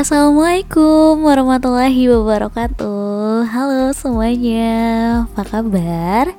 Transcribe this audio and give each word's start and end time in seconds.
Assalamualaikum 0.00 1.28
warahmatullahi 1.28 2.08
wabarakatuh. 2.08 3.44
Halo 3.52 3.92
semuanya, 3.92 4.72
apa 5.28 5.44
kabar? 5.44 6.32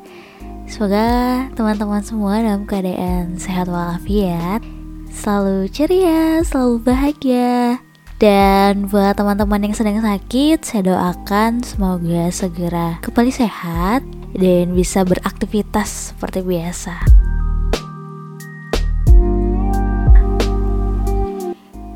Semoga 0.66 1.46
teman-teman 1.54 2.02
semua 2.02 2.42
dalam 2.42 2.66
keadaan 2.66 3.38
sehat 3.38 3.70
walafiat 3.70 4.66
Selalu 5.14 5.70
ceria, 5.70 6.42
selalu 6.42 6.90
bahagia. 6.90 7.78
Dan 8.18 8.90
buat 8.90 9.14
teman-teman 9.14 9.70
yang 9.70 9.78
sedang 9.78 10.02
sakit 10.02 10.66
Saya 10.66 10.82
doakan 10.98 11.62
semoga 11.62 12.34
segera 12.34 12.98
kembali 13.06 13.30
sehat 13.30 14.02
Dan 14.34 14.74
bisa 14.74 15.06
beraktivitas 15.06 16.18
seperti 16.18 16.42
biasa 16.42 17.11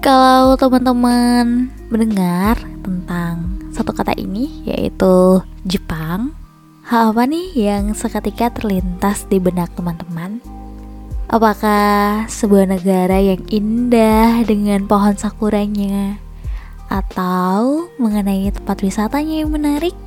Kalau 0.06 0.54
teman-teman 0.54 1.66
mendengar 1.90 2.62
tentang 2.86 3.58
satu 3.74 3.90
kata 3.90 4.14
ini 4.14 4.62
yaitu 4.62 5.42
Jepang, 5.66 6.30
hal 6.86 7.10
apa 7.10 7.26
nih 7.26 7.50
yang 7.58 7.90
seketika 7.98 8.54
terlintas 8.54 9.26
di 9.26 9.42
benak 9.42 9.74
teman-teman? 9.74 10.46
Apakah 11.26 12.30
sebuah 12.30 12.78
negara 12.78 13.18
yang 13.18 13.42
indah 13.50 14.46
dengan 14.46 14.86
pohon 14.86 15.18
sakuranya 15.18 16.22
atau 16.86 17.90
mengenai 17.98 18.54
tempat 18.54 18.86
wisatanya 18.86 19.42
yang 19.42 19.50
menarik? 19.50 19.98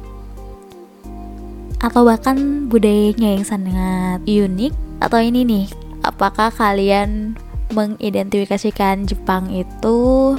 Atau 1.82 2.06
bahkan 2.06 2.70
budayanya 2.70 3.34
yang 3.34 3.42
sangat 3.42 4.22
unik 4.22 5.02
atau 5.02 5.18
ini 5.18 5.42
nih, 5.42 5.66
apakah 6.06 6.54
kalian 6.54 7.34
mengidentifikasikan 7.72 9.04
Jepang 9.08 9.52
itu 9.52 10.36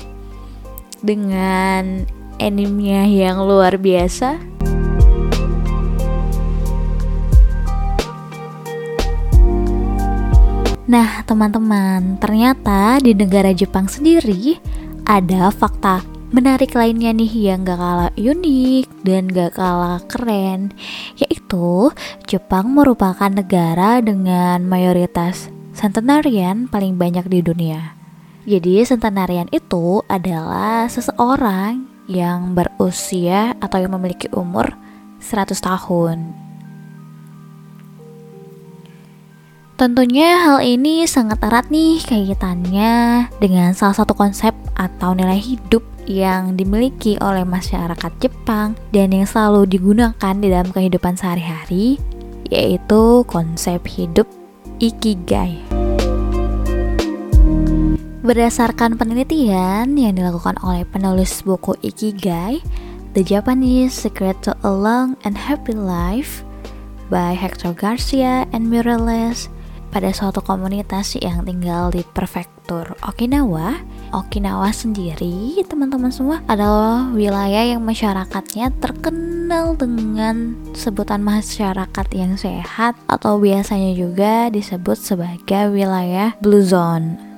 dengan 1.03 2.05
animenya 2.39 3.05
yang 3.05 3.43
luar 3.43 3.75
biasa. 3.77 4.39
Nah, 10.89 11.21
teman-teman, 11.21 12.17
ternyata 12.17 12.97
di 12.97 13.13
negara 13.13 13.53
Jepang 13.53 13.85
sendiri 13.85 14.57
ada 15.05 15.53
fakta 15.53 16.01
menarik 16.33 16.73
lainnya 16.73 17.13
nih 17.13 17.53
yang 17.53 17.61
gak 17.61 17.77
kalah 17.77 18.11
unik 18.17 18.89
dan 19.05 19.29
gak 19.29 19.53
kalah 19.53 20.01
keren, 20.09 20.73
yaitu 21.21 21.93
Jepang 22.25 22.73
merupakan 22.73 23.29
negara 23.29 24.01
dengan 24.01 24.65
mayoritas 24.65 25.53
centenarian 25.79 26.67
paling 26.67 26.99
banyak 26.99 27.23
di 27.31 27.39
dunia. 27.39 27.95
Jadi 28.43 28.83
centenarian 28.83 29.47
itu 29.55 30.03
adalah 30.11 30.91
seseorang 30.91 31.87
yang 32.11 32.51
berusia 32.51 33.55
atau 33.63 33.79
yang 33.79 33.95
memiliki 33.95 34.27
umur 34.35 34.75
100 35.23 35.55
tahun. 35.55 36.35
Tentunya 39.79 40.43
hal 40.43 40.59
ini 40.59 41.07
sangat 41.07 41.39
erat 41.39 41.71
nih 41.71 42.03
kaitannya 42.03 43.31
dengan 43.39 43.71
salah 43.71 43.95
satu 43.95 44.11
konsep 44.11 44.51
atau 44.75 45.15
nilai 45.15 45.39
hidup 45.39 45.79
yang 46.03 46.59
dimiliki 46.59 47.15
oleh 47.23 47.47
masyarakat 47.47 48.11
Jepang 48.19 48.75
dan 48.91 49.15
yang 49.15 49.23
selalu 49.23 49.63
digunakan 49.71 50.35
di 50.35 50.51
dalam 50.51 50.67
kehidupan 50.75 51.15
sehari-hari 51.15 51.95
yaitu 52.51 53.23
konsep 53.23 53.79
hidup 53.87 54.27
Ikigai. 54.83 55.68
Berdasarkan 58.19 58.99
penelitian 58.99 59.95
yang 59.95 60.11
dilakukan 60.11 60.59
oleh 60.59 60.83
penulis 60.83 61.39
buku 61.39 61.79
Ikigai, 61.79 62.59
The 63.15 63.23
Japanese 63.23 63.95
Secret 63.95 64.43
to 64.43 64.51
a 64.59 64.67
Long 64.67 65.15
and 65.23 65.39
Happy 65.39 65.71
Life 65.71 66.43
by 67.07 67.31
Hector 67.31 67.71
Garcia 67.71 68.43
and 68.51 68.67
Mireles 68.67 69.47
pada 69.95 70.11
suatu 70.11 70.43
komunitas 70.43 71.15
yang 71.15 71.47
tinggal 71.47 71.95
di 71.95 72.03
prefektur 72.11 72.91
Okinawa. 73.07 73.79
Okinawa 74.11 74.67
sendiri, 74.75 75.55
teman-teman 75.63 76.11
semua, 76.11 76.43
adalah 76.51 77.07
wilayah 77.15 77.71
yang 77.71 77.87
masyarakatnya 77.87 78.75
terkenal 78.83 79.79
dengan 79.79 80.59
sebutan 80.75 81.23
masyarakat 81.23 82.07
yang 82.11 82.35
sehat 82.35 82.99
atau 83.07 83.39
biasanya 83.39 83.95
juga 83.95 84.51
disebut 84.51 84.99
sebagai 84.99 85.71
wilayah 85.71 86.35
blue 86.43 86.67
zone. 86.67 87.28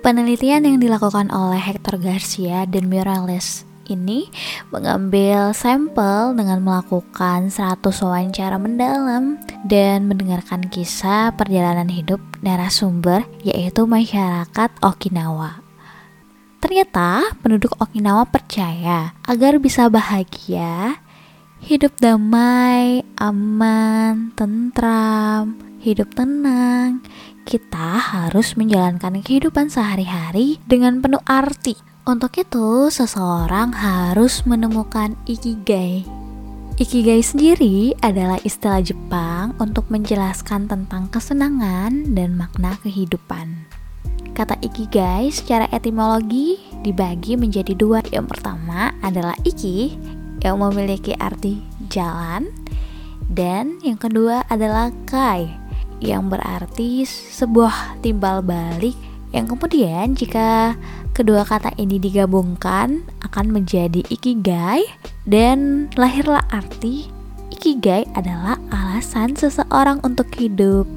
Penelitian 0.00 0.64
yang 0.64 0.80
dilakukan 0.80 1.28
oleh 1.28 1.60
Hector 1.60 2.00
Garcia 2.00 2.64
dan 2.64 2.88
Morales 2.88 3.68
ini 3.84 4.32
mengambil 4.72 5.52
sampel 5.52 6.32
dengan 6.32 6.64
melakukan 6.64 7.52
100 7.52 7.84
wawancara 7.84 8.56
mendalam 8.56 9.36
dan 9.68 10.08
mendengarkan 10.08 10.64
kisah 10.72 11.36
perjalanan 11.36 11.92
hidup 11.92 12.16
narasumber 12.40 13.28
yaitu 13.44 13.84
masyarakat 13.84 14.72
Okinawa. 14.80 15.60
Ternyata 16.64 17.36
penduduk 17.44 17.76
Okinawa 17.76 18.24
percaya 18.24 19.12
agar 19.28 19.60
bisa 19.60 19.92
bahagia, 19.92 20.96
hidup 21.60 21.92
damai, 22.00 23.04
aman, 23.20 24.32
tentram, 24.32 25.60
hidup 25.80 26.08
tenang, 26.16 27.04
kita 27.50 27.98
harus 27.98 28.54
menjalankan 28.54 29.26
kehidupan 29.26 29.74
sehari-hari 29.74 30.62
dengan 30.70 31.02
penuh 31.02 31.18
arti 31.26 31.74
untuk 32.06 32.30
itu, 32.38 32.86
seseorang 32.94 33.74
harus 33.74 34.46
menemukan 34.46 35.18
ikigai. 35.26 36.06
Ikigai 36.78 37.20
sendiri 37.20 37.92
adalah 38.00 38.38
istilah 38.46 38.78
Jepang 38.80 39.58
untuk 39.58 39.90
menjelaskan 39.90 40.70
tentang 40.70 41.10
kesenangan 41.10 42.14
dan 42.14 42.38
makna 42.38 42.78
kehidupan. 42.86 43.66
Kata 44.32 44.54
ikigai 44.62 45.28
secara 45.28 45.66
etimologi 45.74 46.56
dibagi 46.86 47.34
menjadi 47.34 47.74
dua. 47.74 48.00
Yang 48.08 48.32
pertama 48.32 48.94
adalah 49.02 49.34
iki 49.42 49.98
yang 50.40 50.62
memiliki 50.62 51.12
arti 51.18 51.60
jalan 51.92 52.48
dan 53.28 53.76
yang 53.84 54.00
kedua 54.00 54.48
adalah 54.48 54.88
kai 55.04 55.69
yang 56.00 56.32
berarti 56.32 57.04
sebuah 57.06 58.00
timbal 58.00 58.40
balik 58.40 58.96
yang 59.30 59.46
kemudian 59.46 60.18
jika 60.18 60.74
kedua 61.14 61.46
kata 61.46 61.70
ini 61.78 62.02
digabungkan 62.02 63.06
akan 63.22 63.46
menjadi 63.54 64.02
ikigai 64.10 64.82
dan 65.22 65.86
lahirlah 65.94 66.42
arti 66.50 67.06
ikigai 67.54 68.08
adalah 68.16 68.58
alasan 68.72 69.36
seseorang 69.36 70.00
untuk 70.02 70.26
hidup. 70.34 70.88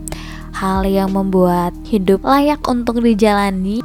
Hal 0.53 0.86
yang 0.86 1.12
membuat 1.12 1.75
hidup 1.85 2.24
layak 2.24 2.62
untuk 2.70 3.02
dijalani 3.02 3.84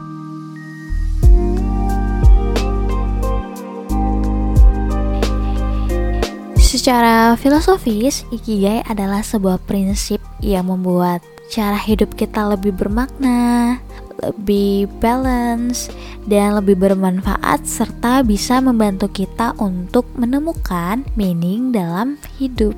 Secara 6.69 7.33
filosofis, 7.41 8.29
ikigai 8.29 8.85
adalah 8.85 9.25
sebuah 9.25 9.57
prinsip 9.65 10.21
yang 10.45 10.69
membuat 10.69 11.25
cara 11.49 11.81
hidup 11.81 12.13
kita 12.13 12.45
lebih 12.45 12.77
bermakna, 12.77 13.81
lebih 14.21 14.85
balance, 15.01 15.89
dan 16.29 16.61
lebih 16.61 16.77
bermanfaat 16.77 17.65
serta 17.65 18.21
bisa 18.21 18.61
membantu 18.61 19.09
kita 19.09 19.57
untuk 19.57 20.05
menemukan 20.13 21.09
meaning 21.17 21.73
dalam 21.73 22.21
hidup. 22.37 22.77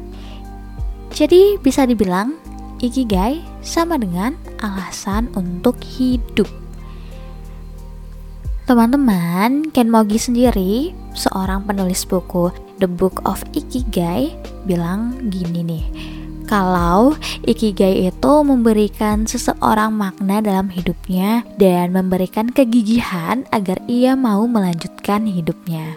Jadi 1.10 1.58
bisa 1.58 1.82
dibilang 1.82 2.38
ikigai 2.78 3.42
sama 3.58 3.98
dengan 3.98 4.38
alasan 4.62 5.34
untuk 5.34 5.74
hidup. 5.82 6.46
Teman-teman, 8.70 9.66
Ken 9.74 9.90
Mogi 9.90 10.22
sendiri, 10.22 10.94
seorang 11.10 11.66
penulis 11.66 12.06
buku 12.06 12.69
The 12.80 12.88
Book 12.88 13.20
of 13.28 13.44
Ikigai, 13.52 14.32
bilang 14.64 15.30
gini 15.30 15.60
nih 15.60 15.84
kalau 16.50 17.14
ikigai 17.46 18.10
itu 18.10 18.32
memberikan 18.42 19.22
seseorang 19.22 19.94
makna 19.94 20.42
dalam 20.42 20.66
hidupnya 20.66 21.46
dan 21.62 21.94
memberikan 21.94 22.50
kegigihan 22.50 23.46
agar 23.54 23.78
ia 23.86 24.18
mau 24.18 24.50
melanjutkan 24.50 25.30
hidupnya. 25.30 25.94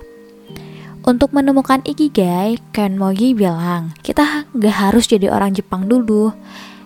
Untuk 1.03 1.33
menemukan 1.33 1.81
ikigai, 1.83 2.61
Ken 2.69 3.01
Mogi 3.01 3.33
bilang, 3.33 3.97
kita 4.05 4.45
gak 4.53 4.77
harus 4.77 5.09
jadi 5.09 5.33
orang 5.33 5.57
Jepang 5.57 5.89
dulu. 5.89 6.31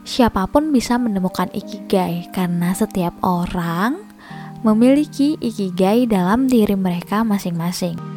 Siapa 0.08 0.48
pun 0.48 0.72
bisa 0.72 0.96
menemukan 0.96 1.52
ikigai 1.52 2.32
karena 2.32 2.72
setiap 2.72 3.20
orang 3.20 4.00
memiliki 4.64 5.36
ikigai 5.44 6.08
dalam 6.08 6.48
diri 6.48 6.74
mereka 6.80 7.28
masing-masing. 7.28 8.17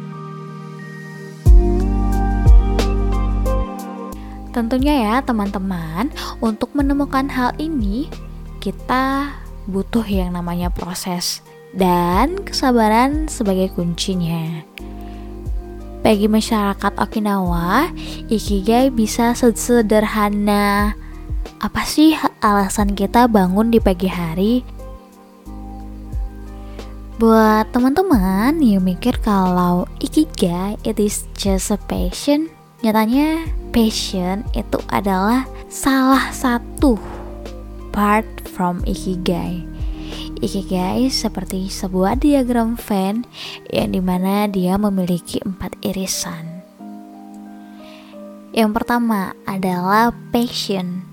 Tentunya 4.51 5.07
ya 5.07 5.15
teman-teman, 5.23 6.11
untuk 6.43 6.75
menemukan 6.75 7.31
hal 7.31 7.55
ini 7.55 8.11
kita 8.59 9.31
butuh 9.63 10.03
yang 10.03 10.35
namanya 10.35 10.67
proses 10.67 11.39
dan 11.71 12.35
kesabaran 12.43 13.31
sebagai 13.31 13.71
kuncinya. 13.71 14.67
Bagi 16.03 16.27
masyarakat 16.27 16.93
Okinawa, 16.99 17.95
ikigai 18.27 18.91
bisa 18.91 19.31
sederhana 19.37 20.97
apa 21.61 21.81
sih 21.85 22.17
alasan 22.41 22.97
kita 22.97 23.29
bangun 23.29 23.69
di 23.69 23.77
pagi 23.77 24.09
hari? 24.09 24.65
Buat 27.21 27.69
teman-teman 27.69 28.57
yang 28.57 28.81
mikir 28.81 29.21
kalau 29.21 29.85
ikigai 30.01 30.75
it 30.81 30.97
is 30.97 31.29
just 31.37 31.69
a 31.69 31.77
passion, 31.85 32.49
nyatanya 32.81 33.45
passion 33.71 34.43
itu 34.51 34.77
adalah 34.91 35.47
salah 35.71 36.27
satu 36.35 36.99
part 37.95 38.27
from 38.51 38.83
ikigai. 38.83 39.63
Ikigai 40.43 41.07
seperti 41.07 41.71
sebuah 41.71 42.19
diagram 42.19 42.75
Venn 42.75 43.23
yang 43.71 43.95
di 43.95 44.01
mana 44.03 44.51
dia 44.51 44.75
memiliki 44.75 45.39
empat 45.43 45.79
irisan. 45.85 46.63
Yang 48.51 48.83
pertama 48.83 49.31
adalah 49.47 50.11
passion. 50.35 51.07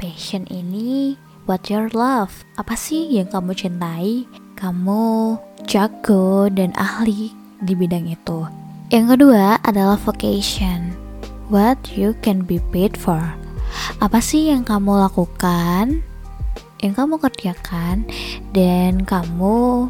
Passion 0.00 0.48
ini 0.48 1.20
what 1.44 1.68
your 1.68 1.92
love. 1.92 2.48
Apa 2.56 2.72
sih 2.72 3.12
yang 3.12 3.28
kamu 3.28 3.52
cintai? 3.52 4.24
Kamu 4.56 5.36
jago 5.68 6.48
dan 6.48 6.72
ahli 6.78 7.36
di 7.60 7.76
bidang 7.76 8.08
itu. 8.08 8.48
Yang 8.88 9.18
kedua 9.18 9.60
adalah 9.60 10.00
vocation. 10.00 11.03
What 11.52 11.92
you 11.92 12.16
can 12.24 12.48
be 12.48 12.60
paid 12.72 12.96
for. 12.96 13.20
Apa 14.00 14.22
sih 14.24 14.48
yang 14.48 14.64
kamu 14.64 14.96
lakukan 14.96 16.04
yang 16.84 16.92
kamu 16.92 17.16
kerjakan 17.16 18.04
dan 18.52 19.08
kamu 19.08 19.88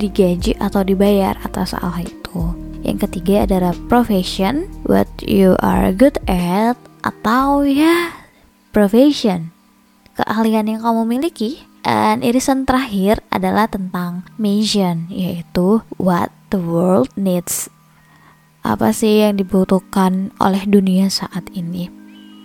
digaji 0.00 0.56
atau 0.56 0.80
dibayar 0.80 1.36
atas 1.44 1.76
hal 1.76 2.00
itu. 2.00 2.56
Yang 2.80 3.04
ketiga 3.04 3.44
adalah 3.44 3.76
profession, 3.92 4.64
what 4.88 5.08
you 5.20 5.60
are 5.60 5.92
good 5.92 6.16
at 6.24 6.80
atau 7.04 7.68
ya 7.68 8.16
profession, 8.72 9.52
keahlian 10.16 10.72
yang 10.72 10.80
kamu 10.80 11.04
miliki. 11.04 11.68
Dan 11.80 12.20
irisan 12.20 12.68
terakhir 12.68 13.24
adalah 13.32 13.64
tentang 13.64 14.28
mission, 14.36 15.08
yaitu 15.08 15.80
what 15.96 16.28
the 16.52 16.60
world 16.60 17.08
needs. 17.16 17.72
Apa 18.60 18.92
sih 18.92 19.24
yang 19.24 19.40
dibutuhkan 19.40 20.36
oleh 20.36 20.68
dunia 20.68 21.08
saat 21.08 21.48
ini? 21.56 21.88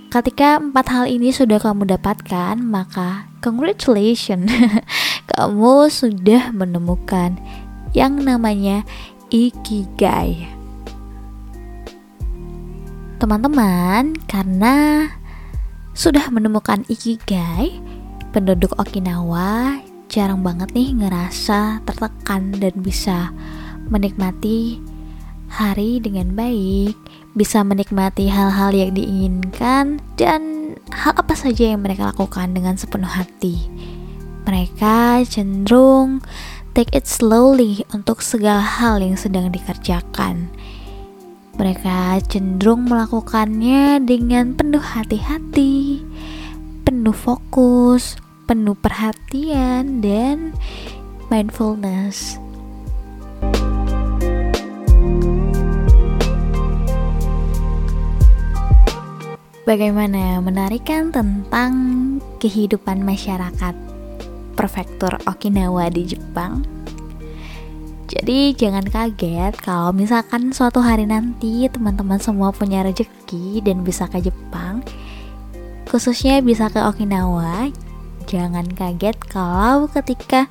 Ketika 0.07 0.63
empat 0.63 0.87
hal 0.87 1.05
ini 1.11 1.35
sudah 1.35 1.59
kamu 1.59 1.91
dapatkan, 1.91 2.55
maka 2.63 3.27
congratulations, 3.43 4.47
kamu 5.35 5.91
sudah 5.91 6.55
menemukan 6.55 7.35
yang 7.91 8.15
namanya 8.23 8.87
ikigai. 9.27 10.47
Teman-teman, 13.19 14.15
karena 14.23 15.11
sudah 15.91 16.31
menemukan 16.31 16.87
ikigai, 16.87 17.83
penduduk 18.31 18.71
Okinawa 18.79 19.83
jarang 20.07 20.47
banget 20.47 20.71
nih 20.71 20.95
ngerasa 20.95 21.83
tertekan 21.83 22.55
dan 22.55 22.71
bisa 22.79 23.35
menikmati 23.91 24.79
hari 25.49 26.01
dengan 26.01 26.33
baik, 26.33 26.97
bisa 27.35 27.61
menikmati 27.61 28.31
hal-hal 28.31 28.71
yang 28.71 28.91
diinginkan 28.95 29.99
dan 30.15 30.73
hal 30.91 31.13
apa 31.15 31.33
saja 31.35 31.73
yang 31.75 31.83
mereka 31.83 32.09
lakukan 32.11 32.53
dengan 32.55 32.79
sepenuh 32.79 33.09
hati. 33.09 33.67
Mereka 34.45 35.25
cenderung 35.25 36.21
take 36.75 36.91
it 36.91 37.07
slowly 37.07 37.87
untuk 37.95 38.19
segala 38.19 38.61
hal 38.61 38.99
yang 38.99 39.15
sedang 39.15 39.49
dikerjakan. 39.49 40.51
Mereka 41.55 42.19
cenderung 42.27 42.91
melakukannya 42.91 44.03
dengan 44.03 44.59
penuh 44.59 44.83
hati-hati, 44.83 46.03
penuh 46.83 47.15
fokus, 47.15 48.19
penuh 48.43 48.75
perhatian, 48.75 50.03
dan 50.03 50.51
mindfulness. 51.31 52.37
Bagaimana 59.65 60.37
menarikan 60.45 61.09
tentang 61.09 61.73
kehidupan 62.37 63.01
masyarakat 63.01 63.73
prefektur 64.53 65.17
Okinawa 65.25 65.89
di 65.89 66.05
Jepang? 66.05 66.61
Jadi 68.05 68.53
jangan 68.53 68.85
kaget 68.85 69.57
kalau 69.57 69.89
misalkan 69.89 70.53
suatu 70.53 70.85
hari 70.85 71.09
nanti 71.09 71.65
teman-teman 71.65 72.21
semua 72.21 72.53
punya 72.53 72.85
rezeki 72.85 73.65
dan 73.65 73.81
bisa 73.81 74.05
ke 74.05 74.21
Jepang, 74.21 74.85
khususnya 75.89 76.45
bisa 76.45 76.69
ke 76.69 76.85
Okinawa. 76.85 77.73
Jangan 78.29 78.69
kaget 78.69 79.17
kalau 79.25 79.89
ketika 79.89 80.45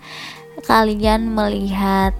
kalian 0.67 1.31
melihat 1.31 2.19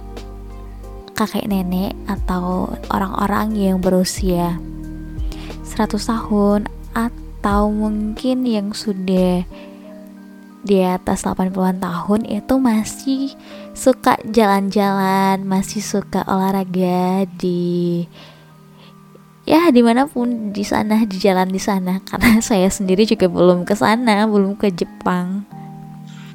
kakek 1.11 1.43
nenek 1.51 1.91
atau 2.07 2.71
orang-orang 2.87 3.51
yang 3.51 3.83
berusia 3.83 4.55
100 5.67 5.91
tahun 5.91 6.71
atau 6.95 7.67
mungkin 7.67 8.47
yang 8.47 8.71
sudah 8.71 9.43
di 10.65 10.81
atas 10.81 11.21
80-an 11.29 11.77
tahun 11.77 12.25
itu 12.25 12.53
masih 12.57 13.21
suka 13.77 14.17
jalan-jalan, 14.25 15.45
masih 15.45 15.83
suka 15.83 16.25
olahraga 16.25 17.29
di 17.37 18.01
ya 19.45 19.69
di 19.69 19.85
mana 19.85 20.09
pun 20.09 20.49
di 20.49 20.65
sana 20.65 21.05
di 21.05 21.21
jalan 21.21 21.53
di 21.53 21.61
sana. 21.61 22.01
Karena 22.09 22.41
saya 22.41 22.65
sendiri 22.71 23.05
juga 23.05 23.29
belum 23.29 23.61
ke 23.67 23.77
sana 23.77 24.25
belum 24.25 24.57
ke 24.57 24.73
Jepang. 24.73 25.45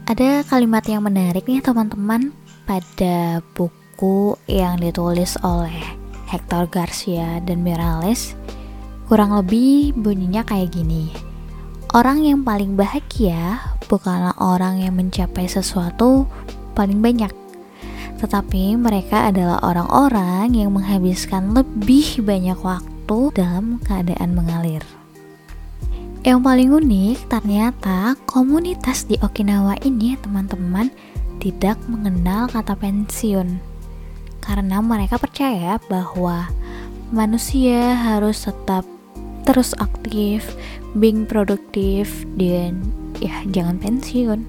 Ada 0.06 0.46
kalimat 0.46 0.86
yang 0.86 1.02
menarik 1.02 1.50
nih 1.50 1.58
teman-teman. 1.58 2.30
Pada 2.70 3.42
buku 3.58 4.38
yang 4.46 4.78
ditulis 4.78 5.34
oleh 5.42 5.98
Hector 6.30 6.70
Garcia 6.70 7.42
dan 7.42 7.66
Mirales 7.66 8.38
Kurang 9.10 9.34
lebih 9.34 9.90
bunyinya 9.98 10.46
kayak 10.46 10.70
gini. 10.70 11.10
Orang 11.90 12.22
yang 12.22 12.46
paling 12.46 12.78
bahagia 12.78 13.58
bukanlah 13.90 14.38
orang 14.38 14.86
yang 14.86 14.94
mencapai 14.94 15.50
sesuatu 15.50 16.30
paling 16.78 17.02
banyak, 17.02 17.34
tetapi 18.22 18.78
mereka 18.78 19.26
adalah 19.26 19.58
orang-orang 19.66 20.54
yang 20.54 20.70
menghabiskan 20.70 21.50
lebih 21.50 22.22
banyak 22.22 22.54
waktu 22.62 23.18
dalam 23.34 23.82
keadaan 23.82 24.30
mengalir. 24.30 24.86
Yang 26.22 26.38
paling 26.46 26.70
unik 26.70 27.18
ternyata 27.26 28.14
komunitas 28.30 29.10
di 29.10 29.18
Okinawa 29.18 29.74
ini 29.82 30.14
teman-teman 30.22 30.86
tidak 31.42 31.82
mengenal 31.90 32.46
kata 32.46 32.78
pensiun 32.78 33.58
karena 34.38 34.78
mereka 34.78 35.18
percaya 35.18 35.82
bahwa 35.90 36.46
manusia 37.10 37.98
harus 37.98 38.46
tetap 38.46 38.86
terus 39.44 39.72
aktif, 39.80 40.54
being 40.96 41.24
produktif 41.24 42.24
dan 42.36 42.80
ya 43.20 43.44
jangan 43.50 43.76
pensiun. 43.80 44.44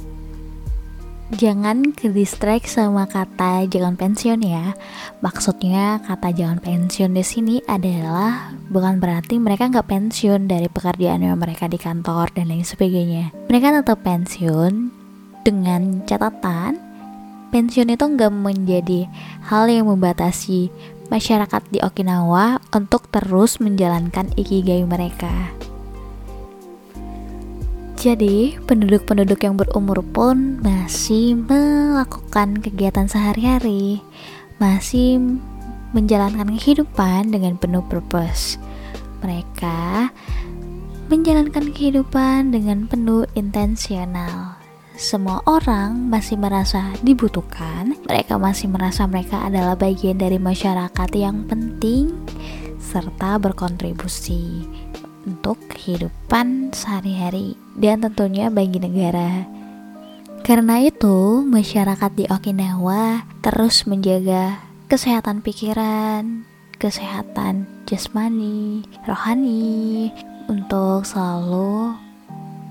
Jangan 1.32 1.96
ke 1.96 2.12
distract 2.12 2.68
sama 2.68 3.08
kata 3.08 3.64
jangan 3.72 3.96
pensiun 3.96 4.44
ya. 4.44 4.76
Maksudnya 5.24 6.04
kata 6.04 6.36
jangan 6.36 6.60
pensiun 6.60 7.16
di 7.16 7.24
sini 7.24 7.56
adalah 7.72 8.52
bukan 8.68 9.00
berarti 9.00 9.40
mereka 9.40 9.72
nggak 9.72 9.88
pensiun 9.88 10.52
dari 10.52 10.68
pekerjaan 10.68 11.24
yang 11.24 11.40
mereka 11.40 11.72
di 11.72 11.80
kantor 11.80 12.36
dan 12.36 12.52
lain 12.52 12.68
sebagainya. 12.68 13.32
Mereka 13.48 13.80
tetap 13.80 14.04
pensiun 14.04 14.92
dengan 15.48 16.04
catatan 16.04 16.92
pensiun 17.52 17.92
itu 17.92 18.06
nggak 18.08 18.32
menjadi 18.32 19.12
hal 19.46 19.68
yang 19.68 19.92
membatasi 19.92 20.72
masyarakat 21.12 21.62
di 21.70 21.84
Okinawa 21.84 22.64
untuk 22.72 23.12
terus 23.12 23.60
menjalankan 23.60 24.32
ikigai 24.40 24.88
mereka. 24.88 25.52
Jadi, 28.02 28.58
penduduk-penduduk 28.66 29.46
yang 29.46 29.62
berumur 29.62 30.02
pun 30.02 30.58
masih 30.66 31.38
melakukan 31.38 32.58
kegiatan 32.58 33.06
sehari-hari, 33.06 34.02
masih 34.58 35.22
menjalankan 35.94 36.58
kehidupan 36.58 37.30
dengan 37.30 37.62
penuh 37.62 37.86
purpose. 37.86 38.58
Mereka 39.22 40.10
menjalankan 41.14 41.70
kehidupan 41.76 42.50
dengan 42.50 42.90
penuh 42.90 43.30
intensional 43.38 44.51
semua 45.02 45.42
orang 45.50 46.14
masih 46.14 46.38
merasa 46.38 46.94
dibutuhkan, 47.02 47.98
mereka 48.06 48.38
masih 48.38 48.70
merasa 48.70 49.10
mereka 49.10 49.42
adalah 49.42 49.74
bagian 49.74 50.22
dari 50.22 50.38
masyarakat 50.38 51.10
yang 51.18 51.50
penting 51.50 52.14
serta 52.78 53.42
berkontribusi 53.42 54.62
untuk 55.26 55.58
kehidupan 55.74 56.70
sehari-hari 56.70 57.58
dan 57.74 58.06
tentunya 58.06 58.54
bagi 58.54 58.78
negara. 58.78 59.50
Karena 60.46 60.78
itu, 60.86 61.42
masyarakat 61.50 62.12
di 62.14 62.30
Okinawa 62.30 63.26
terus 63.42 63.90
menjaga 63.90 64.62
kesehatan 64.86 65.42
pikiran, 65.42 66.46
kesehatan 66.78 67.66
jasmani, 67.90 68.86
rohani 69.10 70.14
untuk 70.46 71.10
selalu 71.10 71.98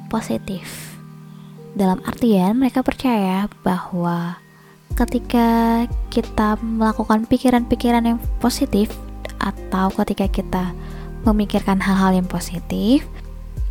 positif. 0.07 1.00
Dalam 1.75 2.03
artian 2.03 2.59
mereka 2.59 2.83
percaya 2.83 3.47
bahwa 3.62 4.43
ketika 4.99 5.87
kita 6.11 6.59
melakukan 6.59 7.25
pikiran-pikiran 7.31 8.05
yang 8.05 8.19
positif 8.43 8.91
atau 9.39 9.89
ketika 10.03 10.27
kita 10.27 10.65
memikirkan 11.23 11.79
hal-hal 11.79 12.17
yang 12.17 12.29
positif 12.29 13.07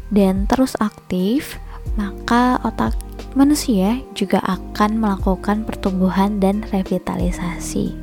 dan 0.10 0.48
terus 0.48 0.74
aktif, 0.79 1.60
maka 2.00 2.58
otak 2.65 2.96
manusia 3.38 4.00
juga 4.18 4.41
akan 4.48 4.98
melakukan 4.98 5.68
pertumbuhan 5.68 6.41
dan 6.41 6.65
revitalisasi. 6.72 7.94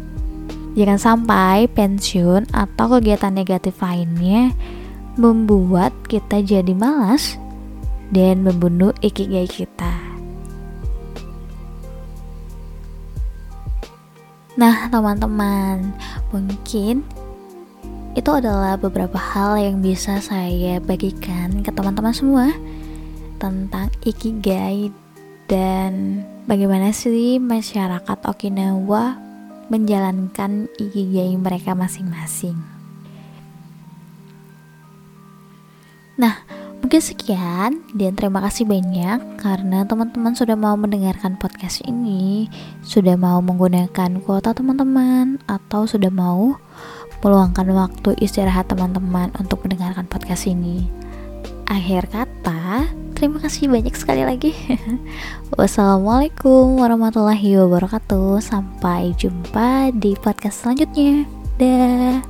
Jangan 0.77 1.01
sampai 1.01 1.73
pensiun 1.73 2.53
atau 2.53 3.01
kegiatan 3.01 3.33
negatif 3.33 3.81
lainnya 3.81 4.53
membuat 5.17 5.97
kita 6.05 6.45
jadi 6.45 6.77
malas 6.77 7.41
dan 8.11 8.47
membunuh 8.47 8.95
ikigai 9.03 9.49
kita. 9.51 10.17
Nah, 14.57 14.89
teman-teman, 14.89 15.93
mungkin 16.33 17.05
itu 18.17 18.31
adalah 18.33 18.81
beberapa 18.81 19.21
hal 19.21 19.61
yang 19.61 19.85
bisa 19.85 20.17
saya 20.25 20.81
bagikan 20.81 21.61
ke 21.61 21.69
teman-teman 21.69 22.17
semua 22.17 22.49
tentang 23.37 23.93
ikigai 24.01 24.89
dan 25.45 26.25
bagaimana 26.49 26.97
sih 26.97 27.37
masyarakat 27.37 28.19
Okinawa 28.25 29.21
menjalankan 29.69 30.73
ikigai 30.81 31.37
mereka 31.37 31.77
masing-masing. 31.77 32.76
Mungkin 36.87 37.03
sekian 37.03 37.83
dan 37.99 38.15
terima 38.15 38.39
kasih 38.47 38.63
banyak 38.63 39.43
karena 39.43 39.83
teman-teman 39.91 40.39
sudah 40.39 40.55
mau 40.55 40.79
mendengarkan 40.79 41.35
podcast 41.35 41.83
ini, 41.83 42.47
sudah 42.87 43.19
mau 43.19 43.43
menggunakan 43.43 44.23
kuota 44.23 44.55
teman-teman 44.55 45.43
atau 45.51 45.83
sudah 45.91 46.15
mau 46.15 46.55
meluangkan 47.27 47.67
waktu 47.75 48.15
istirahat 48.23 48.71
teman-teman 48.71 49.35
untuk 49.35 49.67
mendengarkan 49.67 50.07
podcast 50.07 50.47
ini. 50.47 50.87
Akhir 51.67 52.07
kata, 52.07 52.87
terima 53.19 53.43
kasih 53.43 53.67
banyak 53.67 53.99
sekali 53.99 54.23
lagi. 54.23 54.55
Wassalamualaikum 55.59 56.79
warahmatullahi 56.79 57.67
wabarakatuh. 57.67 58.39
Sampai 58.39 59.11
jumpa 59.19 59.91
di 59.91 60.15
podcast 60.15 60.63
selanjutnya. 60.63 61.27
Dah. 61.59 62.23